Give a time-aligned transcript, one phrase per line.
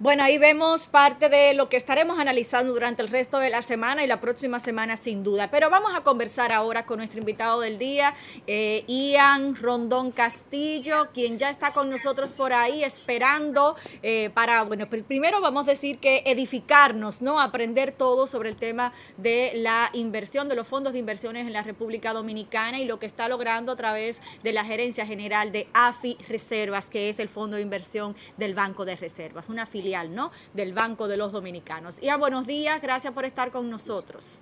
[0.00, 4.02] Bueno, ahí vemos parte de lo que estaremos analizando durante el resto de la semana
[4.02, 5.52] y la próxima semana sin duda.
[5.52, 8.12] Pero vamos a conversar ahora con nuestro invitado del día,
[8.48, 14.88] eh, Ian Rondón Castillo, quien ya está con nosotros por ahí esperando eh, para, bueno,
[14.88, 17.40] primero vamos a decir que edificarnos, ¿no?
[17.40, 21.62] Aprender todo sobre el tema de la inversión, de los fondos de inversiones en la
[21.62, 26.18] República Dominicana y lo que está logrando a través de la Gerencia General de AFI
[26.28, 30.30] Reservas, que es el Fondo de Inversión del Banco de Reservas, una filial ¿no?
[30.54, 32.02] del Banco de los Dominicanos.
[32.02, 34.40] Y a buenos días, gracias por estar con nosotros.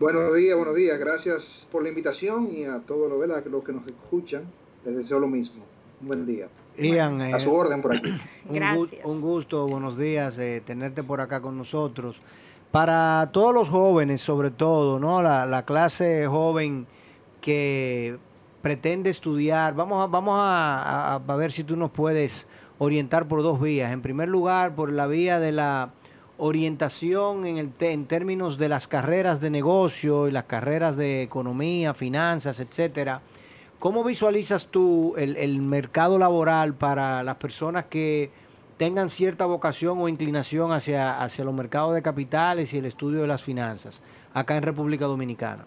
[0.00, 4.42] Buenos días, buenos días, gracias por la invitación y a todos los, que nos escuchan,
[4.84, 5.62] les deseo lo mismo.
[6.00, 6.48] Un buen día.
[6.76, 8.10] Ian, a su orden por aquí.
[8.48, 9.04] un, Gracias.
[9.04, 12.20] un gusto, buenos días, eh, tenerte por acá con nosotros.
[12.72, 15.22] Para todos los jóvenes, sobre todo, ¿no?
[15.22, 16.88] La, clase joven
[17.40, 18.18] que
[18.62, 22.48] pretende estudiar, vamos a, vamos a, a, ver si tú nos puedes
[22.82, 23.92] orientar por dos vías.
[23.92, 25.90] En primer lugar, por la vía de la
[26.36, 31.94] orientación en, el en términos de las carreras de negocio y las carreras de economía,
[31.94, 33.22] finanzas, etcétera.
[33.78, 38.30] ¿Cómo visualizas tú el, mercado laboral para las personas que
[38.76, 43.42] tengan cierta vocación o inclinación hacia los mercados de capitales y el estudio de las
[43.42, 44.02] finanzas
[44.34, 45.64] acá en República Dominicana?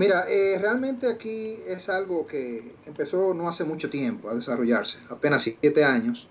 [0.00, 5.42] Mira, eh, realmente aquí es algo que empezó no hace mucho tiempo a desarrollarse, apenas
[5.42, 6.26] siete años,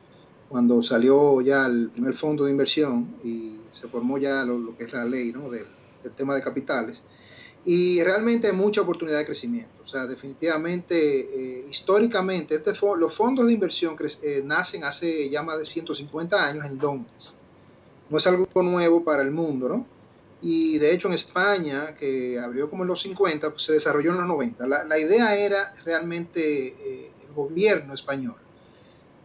[0.50, 4.92] cuando salió ya el primer fondo de inversión y se formó ya lo, que es
[4.92, 5.52] la ley ¿no?
[5.52, 5.68] del,
[6.16, 7.04] tema de capitales.
[7.64, 9.84] Y realmente hay mucha oportunidad de crecimiento.
[9.86, 15.60] O sea, definitivamente, eh, históricamente, este los fondos de inversión eh, nacen hace ya más
[15.60, 17.34] de 150 años en Londres.
[18.10, 19.99] No es algo nuevo para el mundo, ¿no?
[20.42, 24.18] Y de hecho en España, que abrió como en los 50, pues se desarrolló en
[24.18, 24.68] los 90.
[24.68, 28.38] La, idea era realmente eh, el gobierno español.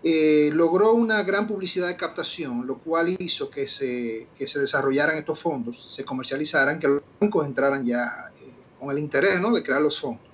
[0.03, 5.17] Eh, logró una gran publicidad de captación, lo cual hizo que se, que se desarrollaran
[5.17, 9.55] estos fondos, se comercializaran, que los bancos entraran ya eh, con el interés ¿no?
[9.55, 10.27] de crear los fondos.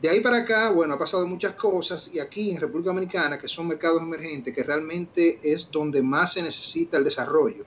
[0.00, 3.48] De ahí para acá, bueno, ha pasado muchas cosas y aquí en República Dominicana, que
[3.48, 7.66] son mercados emergentes, que realmente es donde más se necesita el desarrollo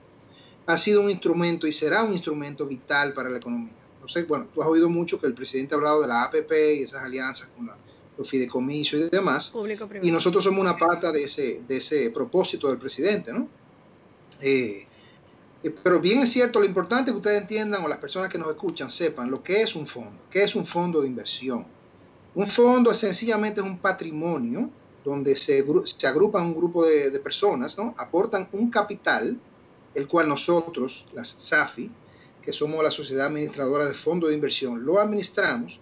[0.66, 3.72] ha sido un instrumento y será un instrumento vital para la economía.
[4.00, 6.52] No sé, bueno, tú has oído mucho que el presidente ha hablado de la APP
[6.76, 7.70] y esas alianzas con
[8.16, 9.52] los fideicomisos y demás.
[10.02, 13.48] y nosotros somos una pata de ese, de ese propósito del presidente, ¿no?
[14.40, 14.86] Eh,
[15.62, 18.38] eh, pero bien es cierto, lo importante es que ustedes entiendan o las personas que
[18.38, 21.64] nos escuchan sepan lo que es un fondo, qué es un fondo de inversión.
[22.34, 24.68] Un fondo sencillamente es un patrimonio
[25.04, 27.94] donde se, se agrupan un grupo de, de personas, ¿no?
[27.96, 29.38] Aportan un capital
[29.94, 31.90] el cual nosotros, las SAFI,
[32.42, 35.80] que somos la sociedad administradora de fondos de inversión, lo administramos,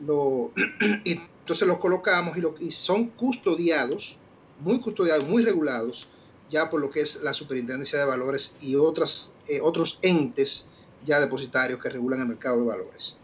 [0.00, 0.52] lo,
[1.04, 4.16] y entonces los colocamos y, lo, y son custodiados,
[4.60, 6.08] muy custodiados, muy regulados,
[6.50, 10.66] ya por lo que es la Superintendencia de Valores y otras, eh, otros entes
[11.04, 13.18] ya depositarios que regulan el mercado de valores.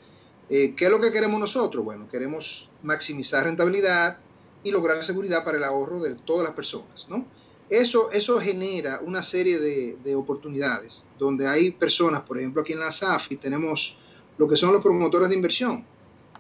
[0.49, 1.85] Eh, ¿Qué es lo que queremos nosotros?
[1.85, 4.19] Bueno, queremos maximizar rentabilidad
[4.63, 7.25] y lograr seguridad para el ahorro de todas las personas, ¿no?
[7.71, 12.91] Eso, eso genera una serie de, oportunidades donde hay personas, por ejemplo aquí en la
[12.91, 13.97] SAFI tenemos
[14.39, 15.85] lo que son los promotores de inversión,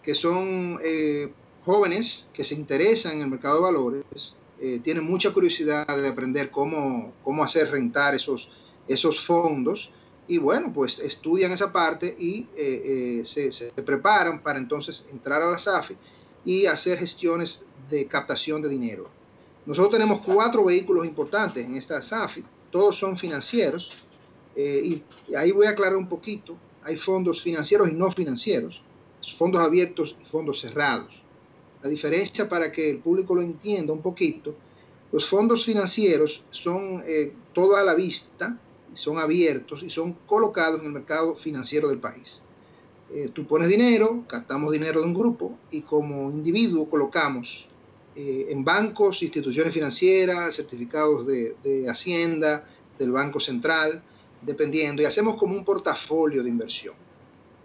[0.02, 1.32] que son eh,
[1.64, 6.50] jóvenes que se interesan en el mercado de valores, eh, tienen mucha curiosidad de aprender
[6.50, 8.50] cómo, cómo hacer rentar esos,
[8.88, 9.92] esos fondos
[10.26, 15.50] y bueno, pues estudian esa parte y eh, se, se, preparan para entonces entrar a
[15.52, 15.96] la SAFI
[16.44, 19.19] y hacer gestiones de captación de dinero.
[19.70, 23.92] Nosotros tenemos cuatro vehículos importantes en esta SAFI, todos son financieros,
[24.56, 24.82] eh,
[25.28, 28.82] y ahí voy a aclarar un poquito, hay fondos financieros y no financieros,
[29.38, 31.22] fondos abiertos y fondos cerrados.
[31.84, 34.56] La diferencia para que el público lo entienda un poquito,
[35.12, 38.58] los fondos financieros son eh, a la vista,
[38.94, 42.42] son abiertos y son colocados en el mercado financiero del país.
[43.14, 47.69] Eh, tú pones dinero, captamos dinero de un grupo y como individuo colocamos
[48.16, 52.66] eh, en bancos, instituciones financieras, certificados de, Hacienda,
[52.98, 54.02] del Banco Central,
[54.42, 56.94] dependiendo, y hacemos como un portafolio de inversión,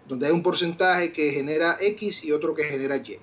[0.06, 3.18] donde hay un porcentaje que genera X y otro que genera Y.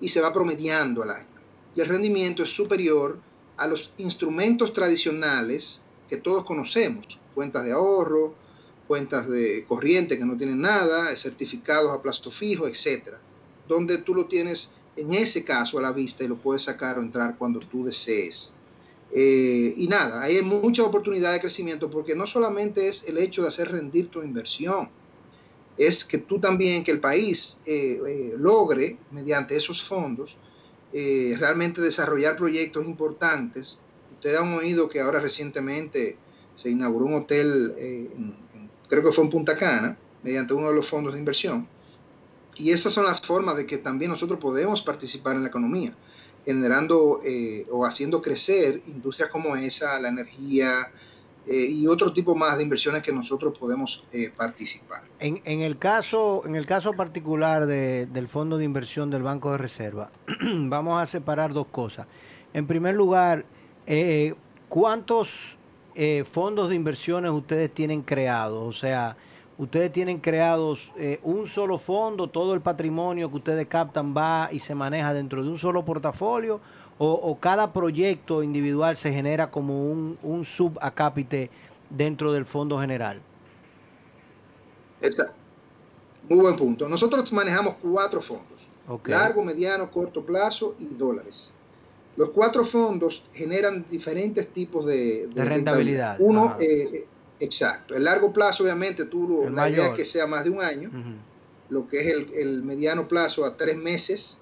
[0.00, 1.26] y se va promediando al año.
[1.74, 3.18] Y el rendimiento es superior
[3.56, 8.34] a los instrumentos tradicionales que todos conocemos, cuentas de ahorro,
[8.88, 13.18] cuentas de corriente que no tienen nada, certificados a plazo fijo, etcétera,
[13.68, 17.02] donde tú lo tienes en ese caso a la vista y lo puedes sacar o
[17.02, 18.52] entrar cuando tú desees.
[19.12, 23.48] Eh, y nada, hay mucha oportunidad de crecimiento porque no solamente es el hecho de
[23.48, 24.88] hacer rendir tu inversión,
[25.78, 30.36] es que tú también, que el país eh, eh, logre, mediante esos fondos,
[30.92, 33.78] realmente desarrollar proyectos importantes.
[34.12, 36.16] Ustedes han oído que ahora recientemente
[36.56, 37.72] se inauguró un hotel,
[38.88, 41.68] creo que fue en Punta Cana, mediante uno de los fondos de inversión.
[42.56, 45.94] Y esas son las formas de que también nosotros podemos participar en la economía
[46.44, 50.90] generando eh, o haciendo crecer industrias como esa, la energía
[51.46, 55.02] eh, y otro tipo más de inversiones que nosotros podemos eh, participar.
[55.18, 59.52] En, en, el caso, en el caso particular de, del Fondo de Inversión del Banco
[59.52, 60.10] de Reserva,
[60.42, 62.06] vamos a separar dos cosas.
[62.52, 63.44] En primer lugar,
[64.68, 65.56] ¿cuántos
[66.32, 68.66] fondos de inversiones ustedes tienen creados?
[68.66, 69.16] O sea,
[69.60, 74.58] ustedes tienen creados eh, un solo fondo, todo el patrimonio que ustedes captan va y
[74.58, 76.60] se maneja dentro de un solo portafolio,
[77.02, 81.48] o, cada proyecto individual se genera como un, un subacápite
[81.88, 83.22] dentro del fondo general.
[85.00, 85.32] Está.
[86.28, 86.86] Muy buen punto.
[86.90, 88.68] Nosotros manejamos cuatro fondos.
[89.06, 91.54] Largo, mediano, corto plazo y dólares.
[92.16, 96.16] Los cuatro fondos generan diferentes tipos de, rentabilidad.
[96.20, 96.56] Uno,
[97.40, 97.94] Exacto.
[97.94, 100.90] El largo plazo, obviamente, tú la idea es que sea más de un año,
[101.70, 104.38] lo que es el, mediano plazo a tres meses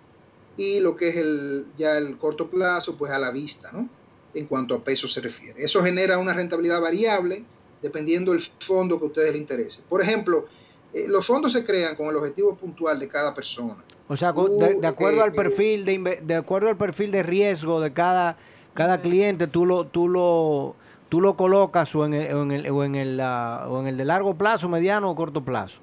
[0.56, 3.88] y lo que es el ya el corto plazo, pues a la vista, ¿no?
[4.34, 5.62] En cuanto a peso se refiere.
[5.62, 7.44] Eso genera una rentabilidad variable
[7.80, 9.82] dependiendo del fondo que a ustedes les interese.
[9.88, 10.46] Por ejemplo,
[10.92, 13.76] eh, los fondos se crean con el objetivo puntual de cada persona.
[14.08, 17.92] O sea, de, acuerdo al eh, perfil de, de acuerdo al perfil de riesgo de
[17.92, 18.36] cada
[18.78, 20.76] cada cliente, tú lo tú lo
[21.08, 23.96] tú lo colocas o en el, o en el, o en el, o en el
[23.96, 25.80] de largo plazo, mediano o corto plazo.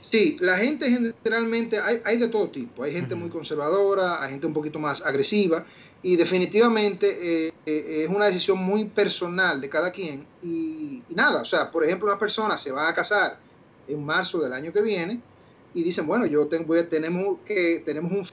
[0.00, 0.90] Sí, la gente
[1.22, 5.00] generalmente, hay, hay de todo tipo, hay gente muy conservadora, hay gente un poquito más
[5.00, 5.64] agresiva
[6.02, 11.44] y definitivamente eh, eh, es una decisión muy personal de cada quien y, nada, o
[11.44, 13.38] sea, por ejemplo, una persona se va a casar
[13.86, 15.20] en marzo del año que viene
[15.72, 18.26] y dicen, bueno, yo tengo, tenemos, que, tenemos un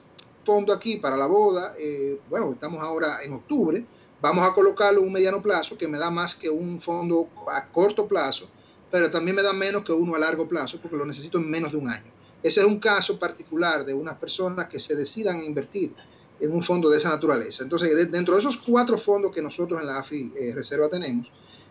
[0.44, 3.84] fondo aquí para la boda, eh, bueno, estamos ahora en octubre,
[4.20, 7.66] vamos a colocarlo en un mediano plazo que me da más que un fondo a
[7.66, 8.48] corto plazo,
[8.90, 11.72] pero también me da menos que uno a largo plazo porque lo necesito en menos
[11.72, 12.10] de un año.
[12.42, 15.92] Ese es un caso particular de unas personas que se decidan invertir
[16.40, 17.62] en un fondo de esa naturaleza.
[17.62, 21.30] Entonces, dentro de esos cuatro fondos que nosotros en la AFI eh, Reserva tenemos,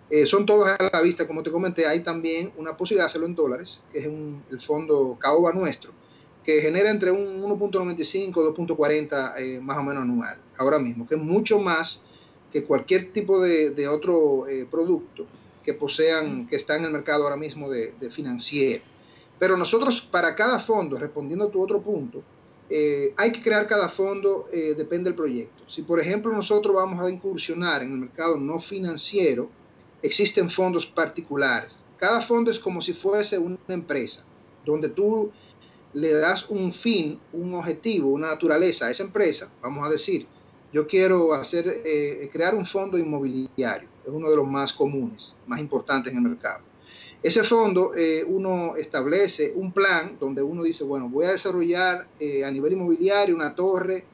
[0.10, 3.28] eh, son todos a la vista, como te comenté, hay también una posibilidad de hacerlo
[3.28, 5.92] en dólares, que es el fondo CAOBA nuestro,
[6.44, 11.22] que genera entre un 1.95 2.40 eh, más o menos anual, ahora mismo, que es
[11.22, 12.04] mucho más
[12.51, 15.25] que cualquier tipo de, otro eh, producto
[15.63, 18.84] que posean, que está en el mercado ahora mismo de, financiero.
[19.38, 22.24] Pero nosotros para cada fondo, respondiendo a tu otro punto,
[22.69, 25.63] eh, hay que crear cada fondo, eh, depende del proyecto.
[25.68, 29.50] Si por ejemplo nosotros vamos a incursionar en el mercado no financiero,
[30.01, 31.84] existen fondos particulares.
[31.98, 34.24] Cada fondo es como si fuese una empresa,
[34.66, 35.31] donde tú
[35.94, 40.27] le das un fin, un objetivo, una naturaleza a esa empresa, vamos a decir,
[40.72, 45.60] yo quiero hacer, eh, crear un fondo inmobiliario, es uno de los más comunes, más
[45.60, 46.62] importantes en el mercado.
[47.22, 52.46] Ese fondo, eh, uno establece un plan donde uno dice, bueno, voy a desarrollar eh,
[52.46, 54.06] a nivel inmobiliario una torre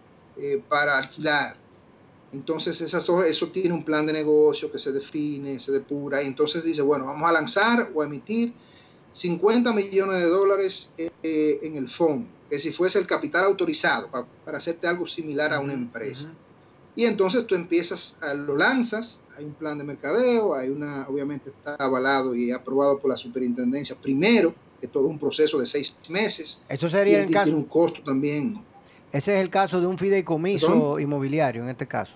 [0.67, 1.55] para alquilar.
[2.33, 6.61] Entonces, esa eso tiene un plan de negocio que se define, se depura, y entonces
[6.61, 8.51] dice, bueno, vamos a lanzar o a emitir
[9.13, 14.57] 50 millones de dólares en el fondo, que si fuese el capital autorizado para, para
[14.57, 16.33] hacerte algo similar a una empresa.
[16.95, 21.49] Y entonces tú empiezas, a, lo lanzas, hay un plan de mercadeo, hay una, obviamente
[21.49, 26.61] está avalado y aprobado por la superintendencia primero, que todo un proceso de seis meses.
[26.69, 27.45] Eso sería el caso.
[27.45, 28.61] Tiene un costo también.
[29.11, 32.15] Ese es el caso de un fideicomiso inmobiliario en este caso.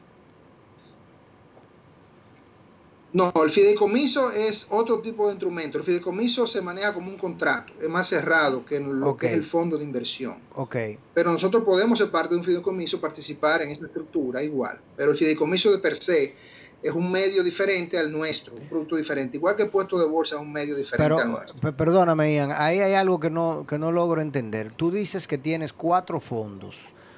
[3.11, 5.79] No, el fideicomiso es otro tipo de instrumento.
[5.79, 9.43] El fideicomiso se maneja como un contrato, es más cerrado que lo que es el
[9.43, 10.37] fondo de inversión.
[10.53, 10.97] Okay.
[11.13, 14.79] Pero nosotros podemos ser parte de un fideicomiso, participar en esa estructura igual.
[14.95, 16.35] Pero el fideicomiso de per se
[16.81, 19.37] es un medio diferente al nuestro, un producto diferente.
[19.37, 21.75] Igual que el puesto de bolsa es un medio diferente al nuestro.
[21.75, 24.71] Perdóname, Ian, ahí hay algo que no, que no logro entender.
[24.71, 26.77] Tú dices que tienes cuatro fondos.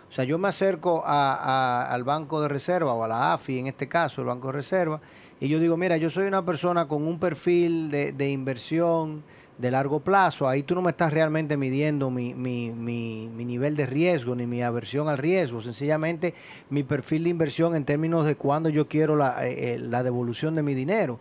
[0.09, 3.87] O sea, yo me acerco al Banco de Reserva o a la AFI, en este
[3.87, 4.99] caso, el Banco de Reserva,
[5.41, 9.23] y yo digo, mira, yo soy una persona con un perfil de, inversión
[9.57, 13.75] de largo plazo, ahí tú no me estás realmente midiendo mi, mi, mi, mi, nivel
[13.75, 16.35] de riesgo ni mi aversión al riesgo, sencillamente
[16.69, 20.53] mi perfil de inversión en términos de cuándo yo quiero la, eh, eh, la devolución
[20.53, 21.19] de mi dinero.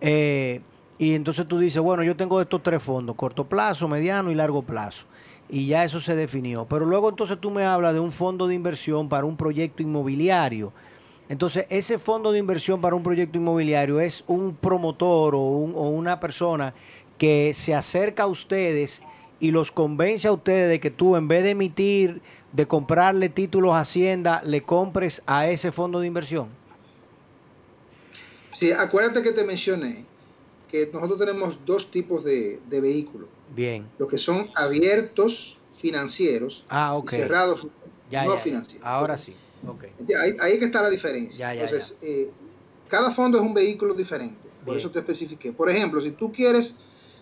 [0.00, 0.60] Eh,
[0.96, 4.62] y entonces tú dices, bueno, yo tengo estos tres fondos, corto plazo, mediano y largo
[4.62, 5.06] plazo.
[5.48, 6.66] Y ya eso se definió.
[6.66, 10.72] Pero luego entonces tú me hablas de un fondo de inversión para un proyecto inmobiliario.
[11.28, 15.88] Entonces, ese fondo de inversión para un proyecto inmobiliario es un promotor o, un, o
[15.88, 16.74] una persona
[17.18, 19.02] que se acerca a ustedes
[19.40, 23.74] y los convence a ustedes de que tú en vez de emitir, de comprarle títulos
[23.74, 26.48] a Hacienda, le compres a ese fondo de inversión?
[28.54, 30.04] Sí, acuérdate que te mencioné
[30.70, 33.28] que nosotros tenemos dos tipos de, de vehículos.
[33.54, 33.86] Bien.
[33.98, 37.18] Los que son abiertos financieros ah, okay.
[37.18, 37.66] y cerrados
[38.10, 38.86] ya, no ya, financieros.
[38.86, 39.34] Ahora sí.
[39.66, 39.90] Okay.
[40.16, 41.52] Ahí, ahí que está la diferencia.
[41.52, 42.30] Ya, Entonces, eh,
[42.88, 44.48] cada fondo es un vehículo diferente.
[44.64, 45.52] Por eso te especifiqué.
[45.52, 46.76] Por ejemplo, si tú quieres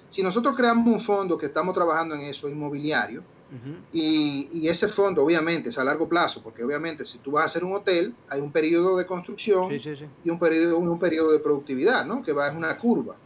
[0.08, 3.76] si nosotros creamos un fondo que estamos trabajando en eso, inmobiliario, uh -huh.
[3.92, 7.44] y, y, ese fondo obviamente es a largo plazo, porque obviamente si tú vas a
[7.46, 10.04] hacer un hotel, hay un periodo de construcción sí, sí, sí.
[10.24, 12.22] y un periodo, un periodo de productividad, ¿no?
[12.22, 13.16] que va en una curva.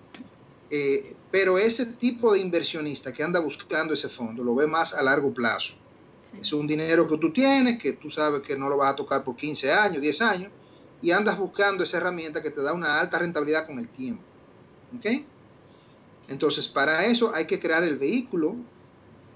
[0.70, 5.02] Eh, pero ese tipo de inversionista que anda buscando ese fondo lo ve más a
[5.02, 5.74] largo plazo.
[6.38, 9.24] Es un dinero que tú tienes, que tú sabes que no lo vas a tocar
[9.24, 10.52] por 15 años, 10 años,
[11.02, 14.22] y andas buscando esa herramienta que te da una alta rentabilidad con el tiempo.
[14.96, 15.06] ¿Ok?
[16.28, 18.54] Entonces, para eso hay que crear el vehículo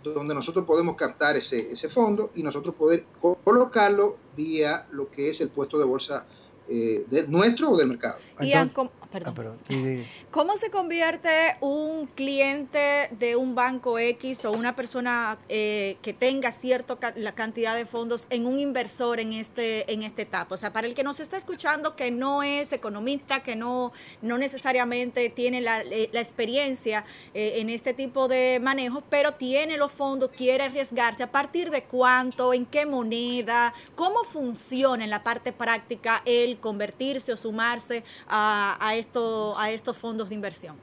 [0.03, 3.07] donde nosotros podemos captar ese, ese fondo y nosotros poder
[3.43, 6.27] colocarlo vía lo que es el puesto de bolsa
[6.69, 8.19] eh, de nuestro o del mercado.
[8.41, 9.33] Ian, ¿cómo, perdón.
[9.33, 9.59] Ah, perdón.
[9.69, 10.07] Sí, sí.
[10.33, 16.51] ¿Cómo se convierte un cliente de un banco X o una persona eh, que tenga
[16.51, 20.57] cierta ca la cantidad de fondos en un inversor en este en esta etapa?
[20.57, 24.37] O sea, para el que nos está escuchando que no es economista, que no, no
[24.37, 27.05] necesariamente tiene la, eh, la experiencia
[27.35, 31.85] eh, en este tipo de manejo, pero tiene los fondos, quiere arriesgarse, ¿a partir de
[31.85, 32.53] cuánto?
[32.53, 33.73] ¿En qué moneda?
[33.95, 39.97] ¿Cómo funciona en la parte práctica el convertirse o sumarse a, a esto, a estos
[39.97, 40.77] fondos de inversión?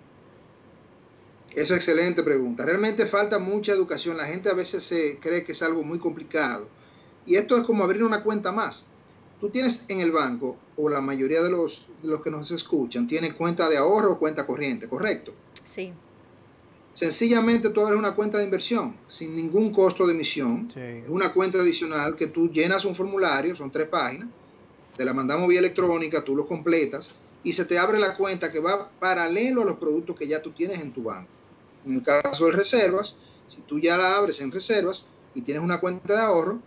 [1.51, 2.63] Esa es excelente pregunta.
[2.63, 4.15] Realmente falta mucha educación.
[4.15, 6.67] La gente a veces se cree que es algo muy complicado.
[7.25, 8.85] Y esto es como abrir una cuenta más.
[9.39, 13.07] Tú tienes en el banco, o la mayoría de los, de los que nos escuchan,
[13.07, 15.33] tienen cuenta de ahorro o cuenta corriente, ¿correcto?
[15.65, 15.91] Sí.
[16.93, 20.69] Sencillamente tú abres una cuenta de inversión sin ningún costo de emisión.
[20.71, 20.79] Sí.
[20.79, 24.29] Es una cuenta adicional que tú llenas un formulario, son tres páginas,
[24.95, 28.59] te la mandamos vía electrónica, tú lo completas y se te abre la cuenta que
[28.59, 31.29] va paralelo a los productos que ya tú tienes en tu banco.
[31.85, 33.15] En el caso de reservas,
[33.47, 36.59] si tú ya la abres en reservas y tienes una cuenta de ahorro,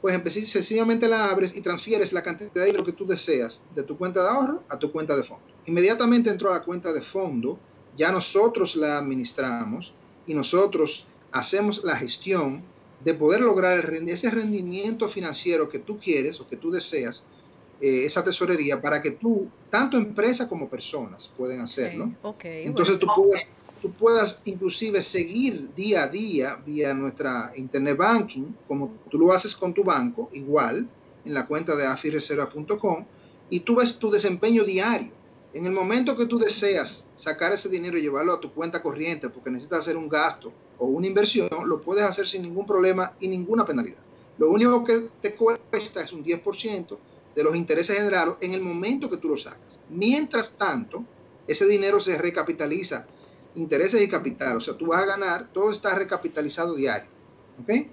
[0.00, 0.20] pues
[0.50, 4.22] sencillamente la abres y transfieres la cantidad de dinero que tú deseas de tu cuenta
[4.22, 5.44] de ahorro a tu cuenta de fondo.
[5.66, 7.58] Inmediatamente entró a la cuenta de fondo,
[7.96, 9.94] ya nosotros la administramos
[10.26, 12.62] y nosotros hacemos la gestión
[13.04, 17.24] de poder lograr el, ese rendimiento financiero que tú quieres o que tú deseas
[17.82, 22.06] eh, esa tesorería para que tú, tanto empresa como personas, pueden hacerlo.
[22.06, 23.12] Sí, okay, Entonces bueno.
[23.12, 23.48] tú, puedas,
[23.82, 29.56] tú puedas inclusive seguir día a día vía nuestra internet banking, como tú lo haces
[29.56, 30.88] con tu banco, igual,
[31.24, 33.04] en la cuenta de afireserva.com,
[33.50, 35.10] y tú ves tu desempeño diario.
[35.52, 39.28] En el momento que tú deseas sacar ese dinero y llevarlo a tu cuenta corriente
[39.28, 43.26] porque necesitas hacer un gasto o una inversión, lo puedes hacer sin ningún problema y
[43.26, 43.98] ninguna penalidad.
[44.38, 46.96] Lo único que te cuesta es un 10%
[47.34, 49.78] de los intereses generados en el momento que tú lo sacas.
[49.88, 51.04] Mientras tanto,
[51.46, 53.06] ese dinero se recapitaliza,
[53.54, 57.08] intereses y capital, o sea, tú vas a ganar, todo está recapitalizado diario.
[57.62, 57.86] ¿Ok?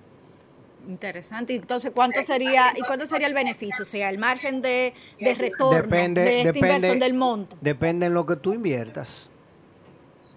[0.88, 1.54] Interesante.
[1.56, 3.84] Entonces, ¿cuánto sería y cuánto sería el beneficio?
[3.84, 7.58] O sea, el margen de, de retorno depende, de esta depende, inversión del monto.
[7.62, 9.30] Depende en lo que tú inviertas.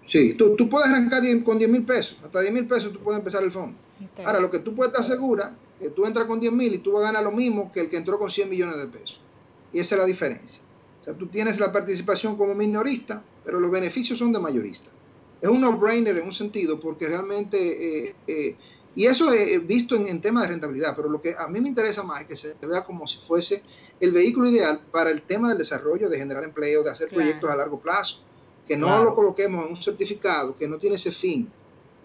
[0.04, 2.18] Sí, tú, tú puedes arrancar con 10 mil pesos.
[2.24, 3.78] Hasta 10 mil pesos tú puedes empezar el fondo.
[4.24, 6.92] Ahora, lo que tú puedes estar segura que tú entras con 10 mil y tú
[6.92, 9.26] vas a ganar lo mismo que el que entró con 100 millones de pesos.
[9.70, 10.64] Y esa es la diferencia.
[11.00, 14.96] O sea, tú tienes la participación como minorista, pero los beneficios son de mayorista.
[15.40, 18.58] Es un no-brainer en un sentido porque realmente, eh, eh,
[18.94, 21.68] y eso he visto en, en temas de rentabilidad, pero lo que a mí me
[21.68, 23.64] interesa más es que se vea como si fuese
[23.98, 27.22] el vehículo ideal para el tema del desarrollo, de generar empleo, de hacer Claro.
[27.24, 28.18] proyectos a largo plazo.
[28.64, 29.04] Que no Claro.
[29.06, 31.56] lo coloquemos en un certificado que no tiene ese fin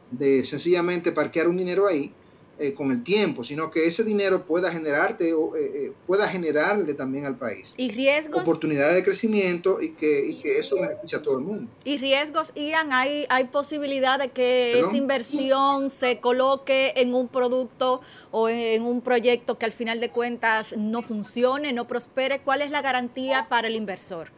[0.09, 2.19] de sencillamente parquear un dinero ahí,
[2.59, 6.93] eh, con el tiempo, sino que ese dinero pueda generarte o eh, eh, pueda generarle
[6.93, 11.21] también al país Y riesgos, oportunidades de crecimiento y que, y que eso beneficia a
[11.21, 11.71] todo el mundo.
[11.85, 14.85] y riesgos, Ian, hay, hay posibilidad de que ¿Perdón?
[14.85, 20.09] esta inversión se coloque en un producto o en un proyecto que al final de
[20.09, 22.39] cuentas no funcione, no prospere.
[22.39, 24.29] ¿Cuál es la garantía para el inversor?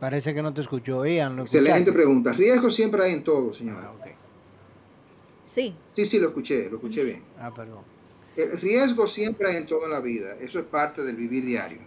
[0.00, 1.38] Parece que no te escuchó, Ian.
[1.38, 2.32] Excelente pregunta.
[2.32, 3.78] Riesgo siempre hay en todo, señor.
[3.82, 3.92] Ah,
[5.44, 5.74] Sí.
[5.94, 7.22] Sí, sí, lo escuché, lo escuché bien.
[7.38, 7.84] Ah, perdón.
[8.36, 10.36] El riesgo siempre hay en todo en la vida.
[10.40, 11.78] Eso es parte del vivir diario.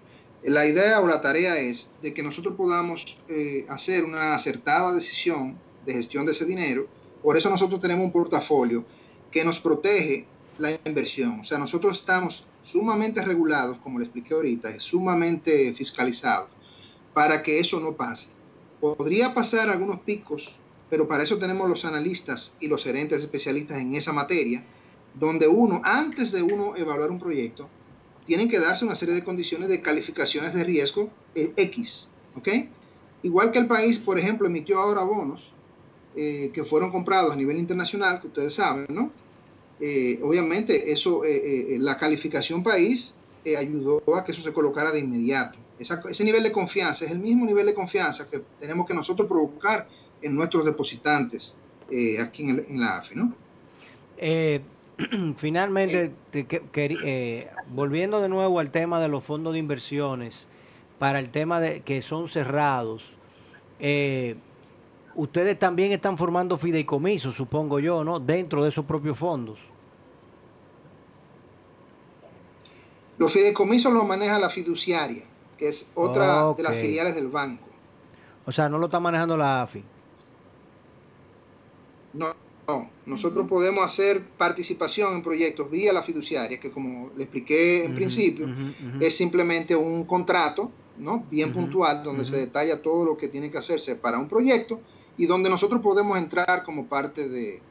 [0.44, 5.58] La idea o la tarea es de que nosotros podamos eh, hacer una acertada decisión
[5.86, 6.88] de gestión de ese dinero.
[7.22, 8.86] Por eso nosotros tenemos un portafolio
[9.30, 10.26] que nos protege
[10.58, 11.42] la inversión.
[11.42, 16.50] O sea, nosotros estamos sumamente regulados, como le expliqué ahorita, sumamente fiscalizados
[17.20, 18.30] para que eso no pase.
[18.80, 20.56] Podría pasar algunos picos,
[20.90, 24.64] pero para eso tenemos los analistas y los gerentes especialistas en esa materia,
[25.16, 27.68] donde uno, antes de uno evaluar un proyecto,
[28.26, 32.08] tienen que darse una serie de condiciones de calificaciones de riesgo eh, X,
[32.38, 32.48] ¿ok?
[33.24, 35.52] Igual que el país, por ejemplo, emitió ahora bonos
[36.16, 39.12] eh, que fueron comprados a nivel internacional, que ustedes saben, ¿no?
[39.82, 43.14] Eh, obviamente, eso, la calificación país
[43.58, 45.60] ayudó a que eso se colocara de inmediato.
[45.80, 49.88] Ese nivel de confianza es el mismo nivel de confianza que tenemos que nosotros provocar
[50.22, 51.56] en nuestros depositantes
[52.22, 53.34] aquí en, en, la AFI, ¿no?
[55.38, 60.48] Finalmente, eh, volviendo de nuevo al tema de los fondos de inversiones,
[60.98, 63.14] para el tema de que son cerrados,
[63.80, 64.36] eh,
[65.16, 68.20] ustedes también están formando fideicomisos, supongo yo, ¿no?
[68.20, 69.60] Dentro de esos propios fondos.
[73.18, 75.24] Los fideicomisos los maneja la fiduciaria,
[75.60, 77.66] que es otra de las filiales del banco.
[78.46, 79.84] O sea, no lo está manejando la AFI.
[82.14, 82.34] No,
[83.06, 88.48] nosotros podemos hacer participación en proyectos vía la fiduciaria, que como le expliqué en principio,
[89.00, 91.26] es simplemente un contrato, ¿no?
[91.30, 94.80] Bien puntual, donde se detalla todo lo que tiene que hacerse para un proyecto
[95.18, 97.62] y donde nosotros podemos entrar como parte de,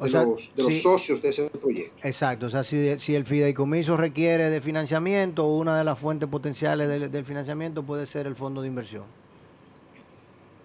[0.00, 1.94] los, socios de ese proyecto.
[2.02, 7.10] Exacto, o sea, si, si, el fideicomiso requiere de financiamiento, una de las fuentes potenciales
[7.10, 9.04] del financiamiento puede ser el fondo de inversión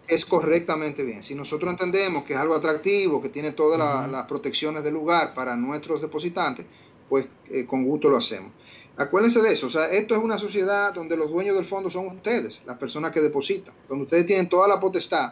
[0.09, 1.24] es correctamente bien.
[1.24, 5.55] Si nosotros entendemos que es algo atractivo, que tiene todas las protecciones del lugar para
[5.55, 6.65] nuestros depositantes,
[7.08, 8.51] pues eh, con gusto lo hacemos.
[8.97, 12.08] Acuérdense de eso, o sea, esto es una sociedad donde los dueños del fondo son
[12.08, 15.32] ustedes, las personas que depositan, donde ustedes tienen toda la potestad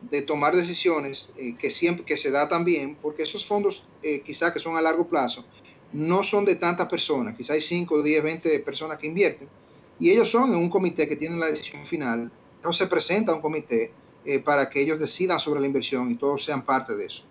[0.00, 4.52] de tomar decisiones eh, que siempre que se da también, porque esos fondos eh, quizás
[4.52, 5.44] que son a largo plazo,
[5.92, 9.48] no son de tantas personas, quizás hay 5, 10, 20 personas que invierten,
[9.98, 13.34] y ellos son en un comité que tienen la decisión final, entonces se presenta a
[13.34, 13.90] un comité
[14.24, 17.24] eh, para que ellos decidan sobre la inversión y todos sean parte de eso.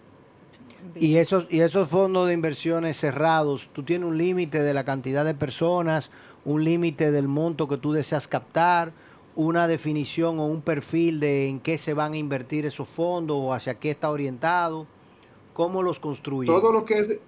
[0.96, 5.26] Y esos, y esos fondos de inversiones cerrados, ¿tú tienes un límite de la cantidad
[5.26, 6.12] de personas,
[6.46, 8.94] un límite del monto que tú deseas captar,
[9.38, 13.54] una definición o un perfil de en qué se van a invertir esos fondos o
[13.54, 14.88] hacia qué está orientado?
[15.54, 16.52] ¿Cómo los construyen?
[16.52, 17.20] Todo lo que es,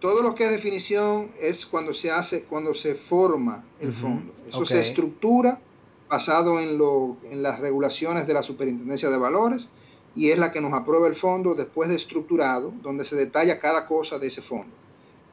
[0.00, 4.32] todo lo que es definición es cuando se hace, cuando se forma el fondo.
[4.48, 5.60] Eso se estructura
[6.08, 9.68] basado en, lo, en las regulaciones de la Superintendencia de Valores
[10.16, 13.86] y es la que nos aprueba el fondo después de estructurado, donde se detalla cada
[13.86, 14.74] cosa de ese fondo.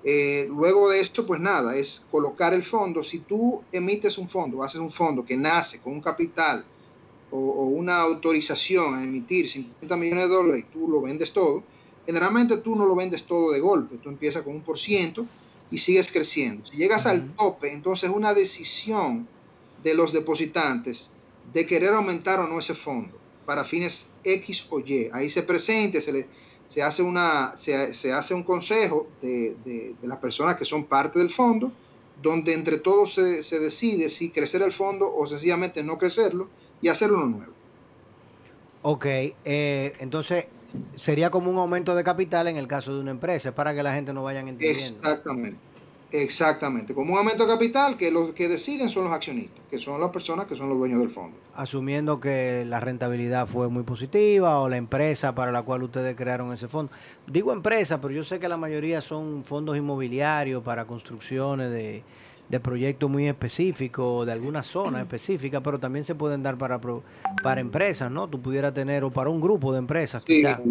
[0.08, 3.02] Eh, luego de esto, pues nada, es colocar el fondo.
[3.02, 6.64] Si tú emites un fondo, haces un fondo que nace con un capital
[7.32, 11.64] o, una autorización a emitir 50 millones de dólares y tú lo vendes todo,
[12.06, 15.26] generalmente tú no lo vendes todo de golpe, tú empiezas con un por ciento
[15.72, 16.68] y sigues creciendo.
[16.68, 19.28] Si llegas al tope, entonces una decisión
[19.84, 21.10] de los depositantes
[21.52, 25.10] de querer aumentar o no ese fondo para fines X o Y.
[25.12, 26.28] Ahí se presente, se, le,
[26.68, 31.32] se, hace, una, se, hace un consejo de, de, las personas que son parte del
[31.32, 31.72] fondo,
[32.22, 36.48] donde entre todos se, se, decide si crecer el fondo o sencillamente no crecerlo
[36.82, 37.54] y hacer uno nuevo.
[38.82, 40.46] Ok, eh, entonces
[40.96, 43.94] sería como un aumento de capital en el caso de una empresa, para que la
[43.94, 44.84] gente no vayan entendiendo.
[44.84, 45.58] Exactamente.
[46.12, 50.00] Exactamente, como un aumento de capital que los que deciden son los accionistas, que son
[50.00, 51.36] las personas que son los dueños del fondo.
[51.56, 56.54] Asumiendo que la rentabilidad fue muy positiva o la empresa para la cual ustedes crearon
[56.54, 56.92] ese fondo.
[57.28, 62.04] Digo empresa, pero yo sé que la mayoría son fondos inmobiliarios para construcciones de,
[62.62, 66.80] proyectos muy específicos, de alguna zona específica, pero también se pueden dar para,
[67.44, 68.28] para empresas, ¿no?
[68.28, 70.62] Tú pudieras tener, o para un grupo de empresas, quizás,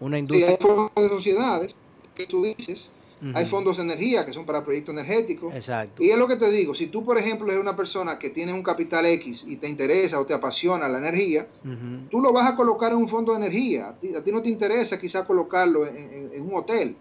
[0.00, 0.46] una industria.
[0.46, 1.76] Sí, hay fondos de sociedades
[2.14, 2.92] que tú dices
[3.34, 5.54] hay fondos de energía que son para proyectos energéticos.
[5.54, 6.02] Exacto.
[6.02, 8.52] Y es lo que te digo, si tú, por ejemplo, eres una persona que tiene
[8.52, 11.46] un capital X y te interesa o te apasiona la energía,
[12.10, 13.88] tú lo vas a colocar en un fondo de energía.
[13.88, 16.96] A ti, no te interesa quizás colocarlo en, un hotel.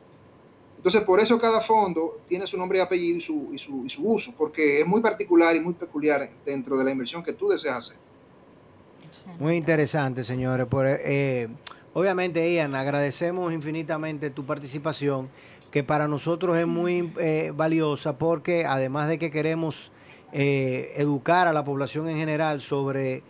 [0.78, 3.90] Entonces, por eso cada fondo tiene su nombre y apellido y su, y su, y
[3.90, 7.50] su uso, porque es muy particular y muy peculiar dentro de la inversión que tú
[7.50, 7.98] deseas hacer.
[9.40, 10.68] Muy interesante, señores.
[10.68, 11.48] Por, eh,
[11.94, 15.30] obviamente, Ian, agradecemos infinitamente tu participación
[15.74, 19.92] que para nosotros es muy eh, valiosa porque además de que queremos
[20.32, 23.24] eh, educar a la población en general sobre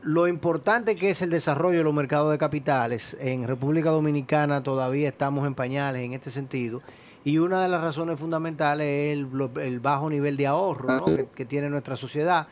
[0.00, 5.10] lo importante que es el desarrollo de los mercados de capitales, en República Dominicana todavía
[5.10, 6.80] estamos en pañales en este sentido.
[7.24, 9.18] Y una de las razones fundamentales es
[9.58, 12.48] el, bajo nivel de ahorro que, tiene nuestra sociedad.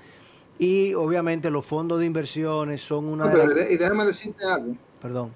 [0.59, 4.77] Y obviamente los fondos de inversiones son una de Y déjame decirte algo.
[5.01, 5.31] Perdón.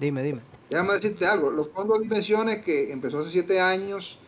[0.00, 0.40] Dime, dime.
[0.72, 1.50] Déjame decirte algo.
[1.50, 4.18] Los fondos de inversiones que empezó hace siete años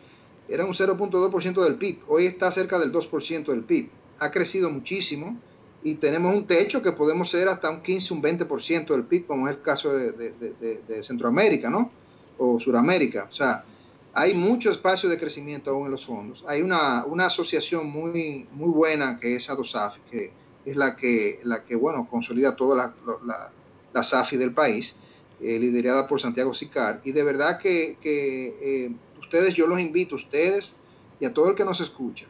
[0.47, 2.03] eran un 0.2% del PIB.
[2.07, 3.89] Hoy está cerca del 2% del PIB.
[4.19, 5.39] Ha crecido muchísimo
[5.81, 9.47] y tenemos un techo que podemos ser hasta un 15, un 20% del PIB, como
[9.47, 11.89] es el caso de, Centroamérica, ¿no?
[12.37, 13.27] O Suramérica.
[13.31, 13.65] O sea,
[14.13, 16.45] hay mucho espacio de crecimiento aún en los fondos.
[16.47, 20.31] Hay una, asociación muy, muy buena que es ADOSAFI, que
[20.63, 22.93] es la que, la que bueno, consolida toda la,
[23.25, 23.49] la,
[23.91, 24.95] la SAFI del país,
[25.41, 27.01] eh, liderada por Santiago Sicar.
[27.03, 30.75] Y de verdad que, que eh, ustedes, yo los invito, a ustedes
[31.19, 32.25] y a todo el que nos escucha,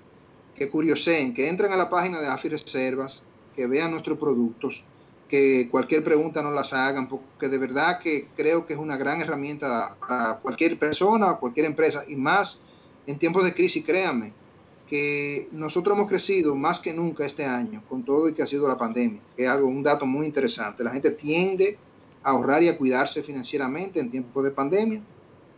[0.55, 3.23] que curioseen, que entren a la página de AFI Reservas,
[3.55, 4.83] que vean nuestros productos,
[5.29, 9.21] que cualquier pregunta nos las hagan, porque de verdad que creo que es una gran
[9.21, 12.61] herramienta para cualquier persona, cualquier empresa, y más
[13.07, 14.33] en tiempos de crisis, créanme,
[14.87, 18.67] que nosotros hemos crecido más que nunca este año, con todo y que ha sido
[18.67, 20.83] la pandemia, que es algo, un dato muy interesante.
[20.83, 21.77] La gente tiende
[22.25, 24.99] a ahorrar y a cuidarse financieramente en tiempos de pandemia,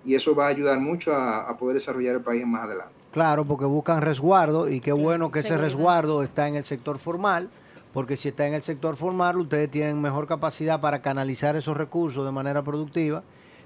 [0.05, 2.93] y eso va a ayudar mucho a, poder desarrollar el país más adelante.
[3.11, 7.49] Claro, porque buscan resguardo y qué bueno que ese resguardo está en el sector formal,
[7.93, 12.25] porque si está en el sector formal ustedes tienen mejor capacidad para canalizar esos recursos
[12.25, 13.23] de manera productiva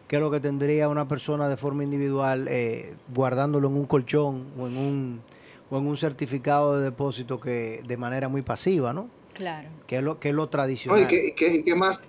[0.07, 4.67] que lo que tendría una persona de forma individual eh, guardándolo en un colchón o
[4.67, 5.21] en un,
[5.69, 9.09] o en un certificado de depósito que de manera muy pasiva, ¿no?
[9.33, 9.69] Claro.
[9.87, 11.07] Que es lo, que es lo tradicional.
[11.09, 12.01] y, que, más,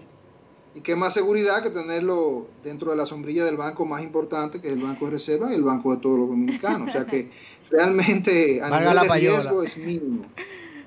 [0.74, 4.68] y qué más seguridad que tenerlo dentro de la sombrilla del banco más importante, que
[4.68, 6.88] es el Banco de Reserva y el Banco de todos los dominicanos.
[6.88, 7.30] O sea que
[7.70, 10.24] realmente a nivel de riesgo es mínimo.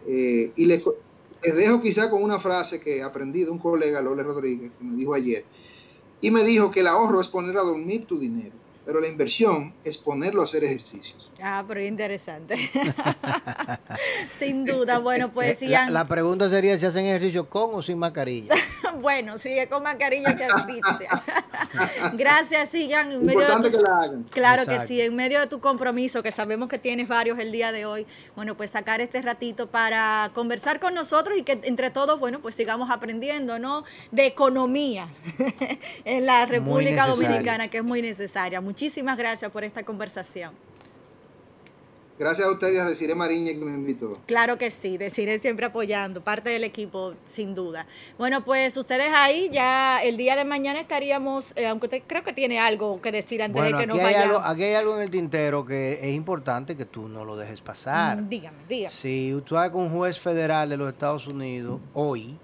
[0.08, 0.84] Eh, y les,
[1.42, 5.14] dejo quizá con una frase que aprendí de un colega, Lole Rodríguez, que me dijo
[5.14, 5.46] ayer.
[6.22, 9.74] Y me dijo que el ahorro es poner a dormir tu dinero pero la inversión
[9.84, 11.32] es ponerlo a hacer ejercicios.
[11.42, 12.58] Ah, pero interesante.
[14.30, 18.54] sin duda, bueno, pues la, la, pregunta sería si hacen ejercicio con o sin mascarilla.
[19.02, 21.24] bueno, si es con mascarilla se asfixia.
[22.14, 23.12] Gracias, Sigan.
[23.12, 24.24] En medio de que la hagan.
[24.24, 27.72] Claro que sí, en medio de tu compromiso, que sabemos que tienes varios el día
[27.72, 32.20] de hoy, bueno, pues sacar este ratito para conversar con nosotros y que entre todos,
[32.20, 33.84] bueno, pues sigamos aprendiendo, ¿no?
[34.12, 35.08] De economía
[36.06, 38.62] en la República Dominicana, que es muy necesaria.
[38.76, 40.52] Muchísimas gracias por esta conversación.
[42.20, 44.12] Gracias a ustedes, a Desiree Mariña que me invitó.
[44.26, 47.88] Claro que sí, Desiree siempre apoyando, parte del equipo, sin duda.
[48.18, 52.34] Bueno, pues ustedes ahí ya el día de mañana estaríamos, eh, aunque usted creo que
[52.34, 54.42] tiene algo que decir antes de que nos vayamos.
[54.44, 58.24] aquí hay algo en el tintero que es importante que tú no lo dejes pasar.
[58.24, 58.94] Mm, dígame, dígame.
[58.94, 62.38] Si usted va con un juez federal de los Estados Unidos hoy,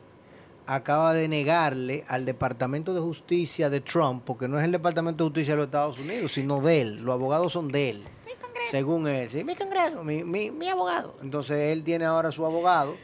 [0.76, 5.30] acaba de negarle al Departamento de Justicia de Trump, porque no es el Departamento de
[5.30, 7.04] Justicia de los Estados Unidos, sino de él.
[7.04, 8.04] Los abogados son de él.
[8.26, 8.72] Mi congreso.
[8.72, 9.30] Según él.
[9.30, 11.18] Sí, mi congreso, mi, mi, abogado.
[11.22, 12.96] Entonces él tiene ahora su abogado.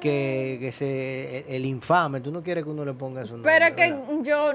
[0.00, 3.50] Que, que se el infame, tú no quieres que uno le ponga su nombre.
[3.50, 3.88] Pero que
[4.28, 4.52] yo,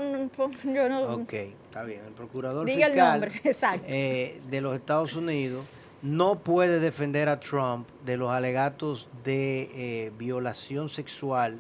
[0.72, 1.16] yo no.
[1.16, 2.02] Ok, está bien.
[2.06, 3.88] El procurador Diga fiscal el nombre, exacto.
[3.88, 5.66] Eh, de los Estados Unidos
[6.04, 11.60] no puede defender a Trump de los alegatos de eh, violación sexual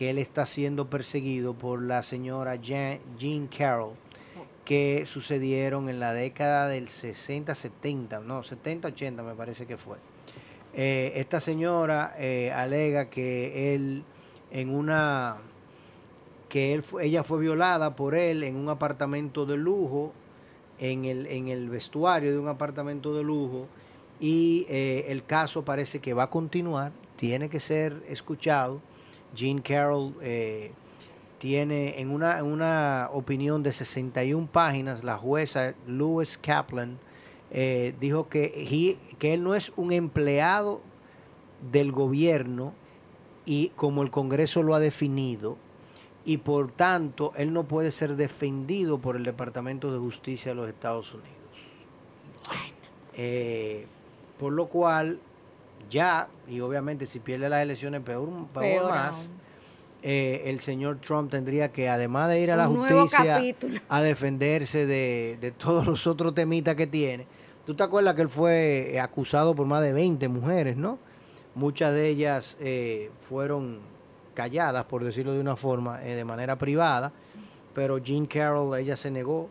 [0.00, 3.92] que él está siendo perseguido por la señora Jean Carroll,
[4.64, 9.98] que sucedieron en la década del 60, 70, no, 70, 80 me parece que fue.
[10.72, 14.02] Eh, esta señora eh, alega que él
[14.50, 15.36] en una
[16.48, 20.14] que él ella fue violada por él en un apartamento de lujo,
[20.78, 23.66] en el, en el vestuario de un apartamento de lujo,
[24.18, 28.80] y eh, el caso parece que va a continuar, tiene que ser escuchado
[29.34, 30.72] Jean Carroll eh,
[31.38, 36.98] tiene en una, una, opinión de 61 páginas, la jueza Lewis Kaplan
[37.50, 40.80] eh, dijo que, que él no es un empleado
[41.72, 42.72] del gobierno
[43.44, 45.56] y como el Congreso lo ha definido,
[46.24, 50.68] y por tanto él no puede ser defendido por el Departamento de Justicia de los
[50.68, 51.30] Estados Unidos.
[53.14, 53.86] Eh,
[54.38, 55.18] por lo cual
[55.88, 59.28] ya, y obviamente si pierde las elecciones peor, peor, más,
[60.02, 63.38] eh, el señor Trump tendría que, además de ir a la justicia
[63.88, 67.26] a defenderse de, todos los otros temitas que tiene,
[67.66, 70.98] tú te acuerdas que él fue acusado por más de 20 mujeres, ¿no?
[71.54, 73.80] Muchas de ellas eh, fueron
[74.34, 77.12] calladas, por decirlo de una forma, eh, de manera privada,
[77.74, 79.50] pero Jean Carroll, ella se negó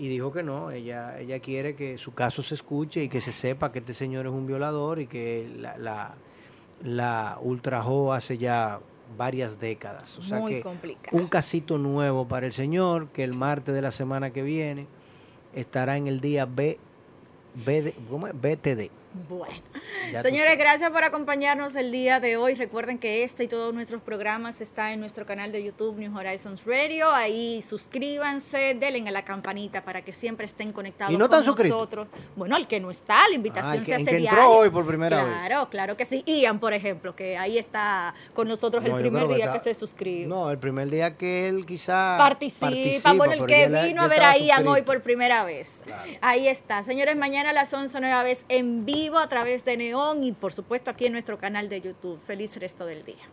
[0.00, 3.32] y dijo que no, ella, ella quiere que su caso se escuche y que se
[3.32, 6.14] sepa que este señor es un violador y que la,
[6.82, 8.80] la, ultrajó hace ya
[9.18, 10.16] varias décadas.
[10.18, 11.16] O sea Muy que complicado.
[11.18, 14.86] un casito nuevo para el señor, que el martes de la semana que viene
[15.54, 16.78] estará en el día B,
[17.66, 18.32] B de- ¿cómo es?
[18.34, 18.90] BTD.
[19.28, 19.52] Bueno,
[20.12, 22.54] Ya señores, gracias por acompañarnos el día de hoy.
[22.54, 26.64] Recuerden que este y todos nuestros programas están en nuestro canal de YouTube New Horizons
[26.64, 27.10] Radio.
[27.12, 31.44] Ahí suscríbanse, denle a la campanita para que siempre estén conectados ¿Y no con están
[31.44, 31.76] suscritos?
[31.76, 32.06] nosotros.
[32.36, 34.48] Bueno, el que no está, la invitación Ah, el que- se el hace entró diaria.
[34.48, 35.34] hoy por primera vez.
[35.46, 36.22] Claro, claro que sí.
[36.24, 39.74] Ian, por ejemplo, que ahí está con nosotros el No, primer día está- que se
[39.74, 40.26] suscribe.
[40.28, 44.22] No, el primer día que él quizá participa, bueno, el que la- vino a ver
[44.22, 45.82] a Ian hoy por primera vez.
[46.20, 46.84] Ahí está.
[46.84, 50.52] Señores, mañana a las 11 nueva vez en vivo a través de Neón y por
[50.52, 52.20] supuesto aquí en nuestro canal de YouTube.
[52.20, 53.24] Feliz resto del día.